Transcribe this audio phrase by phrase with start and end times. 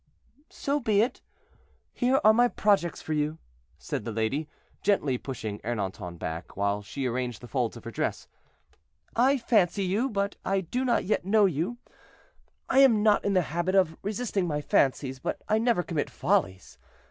[0.49, 1.21] "So be it.
[1.93, 3.37] Here are my projects for you,"
[3.77, 4.49] said the lady,
[4.81, 8.27] gently pushing Ernanton back, while she arranged the folds of her dress;
[9.15, 11.77] "I fancy you, but I do not yet know you.
[12.67, 16.79] I am not in the habit of resisting my fancies; but I never commit follies.